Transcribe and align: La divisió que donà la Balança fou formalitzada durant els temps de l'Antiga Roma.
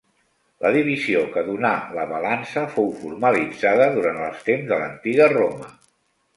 La 0.65 0.69
divisió 0.75 1.21
que 1.35 1.43
donà 1.49 1.73
la 1.99 2.07
Balança 2.13 2.65
fou 2.79 2.91
formalitzada 3.03 3.89
durant 4.01 4.21
els 4.31 4.43
temps 4.51 4.69
de 4.75 4.83
l'Antiga 4.85 5.33
Roma. 5.39 5.75